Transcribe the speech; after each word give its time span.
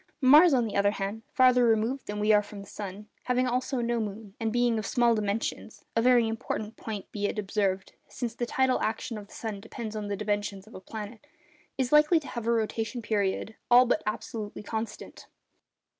Mars, 0.19 0.51
on 0.51 0.65
the 0.65 0.75
other 0.75 0.89
hand, 0.89 1.21
farther 1.31 1.63
removed 1.63 2.07
than 2.07 2.19
we 2.19 2.31
are 2.33 2.41
from 2.41 2.61
the 2.61 2.65
sun, 2.67 3.07
having 3.25 3.45
also 3.45 3.81
no 3.81 3.99
moon, 3.99 4.33
and 4.39 4.51
being 4.51 4.79
of 4.79 4.85
small 4.87 5.13
dimensions 5.13 5.85
(a 5.95 6.01
very 6.01 6.27
important 6.27 6.75
point, 6.75 7.11
be 7.11 7.27
it 7.27 7.37
observed, 7.37 7.93
since 8.07 8.33
the 8.33 8.47
tidal 8.47 8.81
action 8.81 9.15
of 9.15 9.27
the 9.27 9.33
sun 9.35 9.61
depends 9.61 9.95
on 9.95 10.07
the 10.07 10.17
dimensions 10.17 10.65
of 10.65 10.73
a 10.73 10.79
planet), 10.81 11.27
is 11.77 11.91
likely 11.91 12.19
to 12.19 12.29
have 12.29 12.47
a 12.47 12.51
rotation 12.51 13.03
period 13.03 13.53
all 13.69 13.85
but 13.85 14.01
absolutely 14.07 14.63
constant. 14.63 15.27